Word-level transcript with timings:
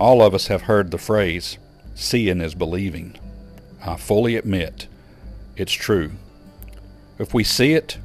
All 0.00 0.22
of 0.22 0.32
us 0.32 0.46
have 0.46 0.62
heard 0.62 0.90
the 0.90 0.98
phrase, 0.98 1.58
seeing 1.94 2.40
is 2.40 2.54
believing. 2.54 3.18
I 3.84 3.96
fully 3.96 4.34
admit 4.34 4.86
it's 5.56 5.72
true. 5.72 6.12
If 7.18 7.34
we 7.34 7.44
see 7.44 7.74
it, 7.74 7.98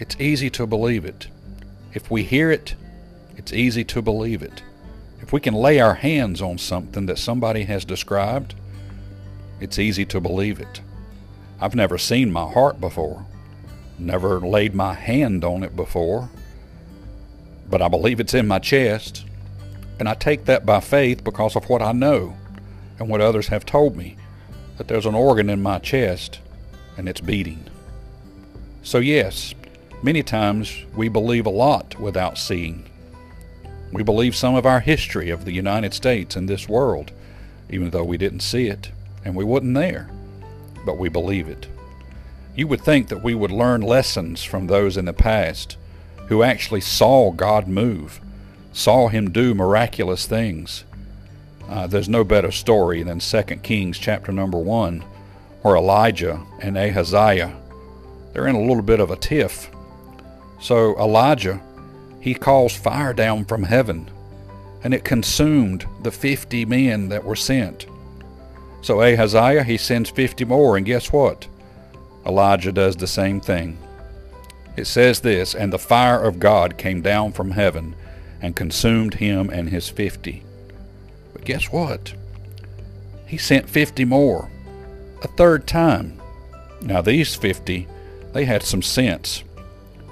it's 0.00 0.20
easy 0.20 0.50
to 0.50 0.66
believe 0.66 1.04
it. 1.04 1.28
If 1.94 2.10
we 2.10 2.24
hear 2.24 2.50
it, 2.50 2.74
it's 3.36 3.52
easy 3.52 3.84
to 3.84 4.02
believe 4.02 4.42
it. 4.42 4.64
If 5.20 5.32
we 5.32 5.38
can 5.38 5.54
lay 5.54 5.78
our 5.78 5.94
hands 5.94 6.42
on 6.42 6.58
something 6.58 7.06
that 7.06 7.16
somebody 7.16 7.62
has 7.62 7.84
described, 7.84 8.56
it's 9.60 9.78
easy 9.78 10.04
to 10.06 10.20
believe 10.20 10.58
it. 10.58 10.80
I've 11.60 11.76
never 11.76 11.96
seen 11.96 12.32
my 12.32 12.50
heart 12.50 12.80
before, 12.80 13.24
never 14.00 14.40
laid 14.40 14.74
my 14.74 14.94
hand 14.94 15.44
on 15.44 15.62
it 15.62 15.76
before, 15.76 16.28
but 17.70 17.80
I 17.80 17.86
believe 17.86 18.18
it's 18.18 18.34
in 18.34 18.48
my 18.48 18.58
chest, 18.58 19.24
and 19.98 20.08
I 20.08 20.14
take 20.14 20.44
that 20.44 20.66
by 20.66 20.80
faith 20.80 21.24
because 21.24 21.56
of 21.56 21.68
what 21.68 21.82
I 21.82 21.92
know 21.92 22.36
and 22.98 23.08
what 23.08 23.20
others 23.20 23.48
have 23.48 23.66
told 23.66 23.96
me 23.96 24.16
that 24.76 24.88
there's 24.88 25.06
an 25.06 25.14
organ 25.14 25.48
in 25.48 25.62
my 25.62 25.78
chest 25.78 26.40
and 26.96 27.08
it's 27.08 27.20
beating. 27.20 27.64
So, 28.82 28.98
yes, 28.98 29.54
many 30.02 30.22
times 30.22 30.84
we 30.94 31.08
believe 31.08 31.46
a 31.46 31.50
lot 31.50 31.98
without 31.98 32.38
seeing. 32.38 32.88
We 33.92 34.02
believe 34.02 34.36
some 34.36 34.54
of 34.54 34.66
our 34.66 34.80
history 34.80 35.30
of 35.30 35.44
the 35.44 35.52
United 35.52 35.94
States 35.94 36.36
and 36.36 36.48
this 36.48 36.68
world, 36.68 37.12
even 37.70 37.90
though 37.90 38.04
we 38.04 38.18
didn't 38.18 38.40
see 38.40 38.66
it 38.68 38.90
and 39.24 39.34
we 39.34 39.44
wasn't 39.44 39.74
there, 39.74 40.10
but 40.84 40.98
we 40.98 41.08
believe 41.08 41.48
it. 41.48 41.66
You 42.54 42.68
would 42.68 42.80
think 42.80 43.08
that 43.08 43.22
we 43.22 43.34
would 43.34 43.50
learn 43.50 43.80
lessons 43.80 44.42
from 44.42 44.66
those 44.66 44.96
in 44.96 45.04
the 45.04 45.12
past 45.12 45.76
who 46.28 46.42
actually 46.42 46.80
saw 46.80 47.30
God 47.30 47.68
move, 47.68 48.20
saw 48.76 49.08
Him 49.08 49.30
do 49.30 49.54
miraculous 49.54 50.26
things. 50.26 50.84
Uh, 51.66 51.86
there's 51.86 52.10
no 52.10 52.22
better 52.22 52.52
story 52.52 53.02
than 53.02 53.18
2 53.18 53.42
Kings 53.62 53.98
chapter 53.98 54.30
number 54.30 54.58
1, 54.58 55.02
where 55.62 55.76
Elijah 55.76 56.42
and 56.60 56.76
Ahaziah, 56.76 57.56
they're 58.32 58.46
in 58.46 58.54
a 58.54 58.60
little 58.60 58.82
bit 58.82 59.00
of 59.00 59.10
a 59.10 59.16
tiff. 59.16 59.70
So 60.60 60.94
Elijah, 60.98 61.60
he 62.20 62.34
calls 62.34 62.76
fire 62.76 63.14
down 63.14 63.46
from 63.46 63.62
heaven, 63.62 64.10
and 64.84 64.92
it 64.92 65.04
consumed 65.04 65.86
the 66.02 66.10
50 66.10 66.66
men 66.66 67.08
that 67.08 67.24
were 67.24 67.34
sent. 67.34 67.86
So 68.82 69.00
Ahaziah, 69.00 69.64
he 69.64 69.78
sends 69.78 70.10
50 70.10 70.44
more, 70.44 70.76
and 70.76 70.84
guess 70.84 71.10
what? 71.10 71.48
Elijah 72.26 72.72
does 72.72 72.94
the 72.94 73.06
same 73.06 73.40
thing. 73.40 73.78
It 74.76 74.86
says 74.86 75.20
this, 75.20 75.54
and 75.54 75.72
the 75.72 75.78
fire 75.78 76.22
of 76.22 76.38
God 76.38 76.76
came 76.76 77.00
down 77.00 77.32
from 77.32 77.52
heaven 77.52 77.96
and 78.40 78.56
consumed 78.56 79.14
him 79.14 79.50
and 79.50 79.70
his 79.70 79.88
50. 79.88 80.42
But 81.32 81.44
guess 81.44 81.72
what? 81.72 82.14
He 83.26 83.36
sent 83.36 83.68
50 83.68 84.04
more, 84.04 84.50
a 85.22 85.28
third 85.28 85.66
time. 85.66 86.20
Now 86.80 87.02
these 87.02 87.34
50, 87.34 87.86
they 88.32 88.44
had 88.44 88.62
some 88.62 88.82
sense. 88.82 89.42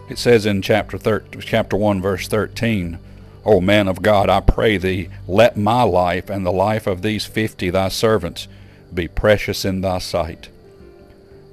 It 0.08 0.18
says 0.18 0.46
in 0.46 0.62
chapter, 0.62 0.98
thir- 0.98 1.24
chapter 1.40 1.76
1, 1.76 2.02
verse 2.02 2.28
13, 2.28 2.98
O 3.44 3.60
man 3.60 3.88
of 3.88 4.02
God, 4.02 4.30
I 4.30 4.40
pray 4.40 4.78
thee, 4.78 5.10
let 5.28 5.56
my 5.56 5.82
life 5.82 6.30
and 6.30 6.44
the 6.44 6.52
life 6.52 6.86
of 6.86 7.02
these 7.02 7.26
50 7.26 7.70
thy 7.70 7.88
servants 7.88 8.48
be 8.92 9.06
precious 9.08 9.64
in 9.64 9.80
thy 9.80 9.98
sight. 9.98 10.48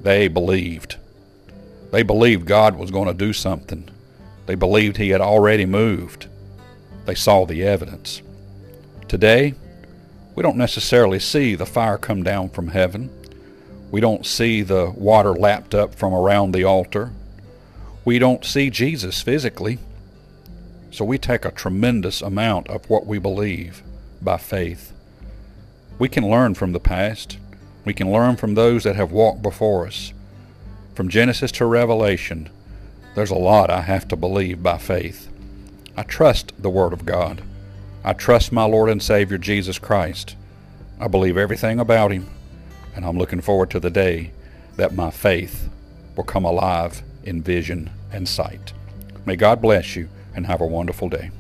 They 0.02 0.28
believed. 0.28 0.98
They 1.92 2.04
believed 2.04 2.46
God 2.46 2.78
was 2.78 2.92
going 2.92 3.08
to 3.08 3.14
do 3.14 3.34
something. 3.34 3.90
They 4.46 4.56
believed 4.56 4.98
he 4.98 5.10
had 5.10 5.22
already 5.22 5.66
moved. 5.66 6.28
They 7.06 7.16
saw 7.16 7.46
the 7.46 7.64
evidence. 7.64 8.22
Today, 9.08 9.56
we 10.36 10.44
don't 10.44 10.58
necessarily 10.58 11.20
see 11.20 11.56
the 11.56 11.66
fire 11.66 11.98
come 11.98 12.24
down 12.24 12.50
from 12.50 12.70
heaven. 12.70 13.10
We 13.92 14.00
don't 14.00 14.26
see 14.26 14.62
the 14.62 14.92
water 14.96 15.34
lapped 15.34 15.76
up 15.76 15.96
from 15.96 16.14
around 16.14 16.54
the 16.54 16.64
altar. 16.64 17.12
We 18.06 18.20
don't 18.20 18.46
see 18.46 18.70
Jesus 18.70 19.22
physically. 19.22 19.80
So 20.92 21.06
we 21.06 21.18
take 21.18 21.46
a 21.46 21.52
tremendous 21.52 22.22
amount 22.22 22.70
of 22.70 22.90
what 22.90 23.06
we 23.06 23.18
believe 23.18 23.84
by 24.22 24.38
faith. 24.38 24.94
We 26.00 26.10
can 26.10 26.30
learn 26.30 26.56
from 26.56 26.72
the 26.72 26.80
past. 26.80 27.38
We 27.86 27.94
can 27.94 28.12
learn 28.12 28.38
from 28.38 28.56
those 28.56 28.84
that 28.84 28.96
have 28.96 29.12
walked 29.12 29.42
before 29.42 29.88
us. 29.88 30.14
From 30.96 31.10
Genesis 31.10 31.52
to 31.54 31.66
Revelation, 31.66 32.50
there's 33.16 33.32
a 33.32 33.36
lot 33.36 33.70
I 33.70 33.82
have 33.82 34.08
to 34.10 34.16
believe 34.16 34.62
by 34.62 34.78
faith. 34.78 35.31
I 35.98 36.04
trust 36.04 36.54
the 36.62 36.70
Word 36.70 36.94
of 36.94 37.06
God. 37.06 37.44
I 38.04 38.14
trust 38.14 38.52
my 38.52 38.64
Lord 38.64 38.90
and 38.90 39.02
Savior 39.02 39.38
Jesus 39.38 39.78
Christ. 39.78 40.36
I 41.00 41.08
believe 41.08 41.38
everything 41.38 41.80
about 41.80 42.12
Him, 42.12 42.30
and 42.96 43.06
I'm 43.06 43.18
looking 43.18 43.42
forward 43.42 43.70
to 43.72 43.80
the 43.80 43.90
day 43.90 44.32
that 44.78 44.94
my 44.94 45.12
faith 45.12 45.70
will 46.16 46.24
come 46.24 46.46
alive 46.46 47.04
in 47.24 47.42
vision 47.42 47.90
and 48.12 48.28
sight. 48.28 48.74
May 49.26 49.36
God 49.36 49.62
bless 49.62 49.96
you 49.96 50.10
and 50.36 50.48
have 50.48 50.62
a 50.62 50.66
wonderful 50.66 51.10
day. 51.10 51.32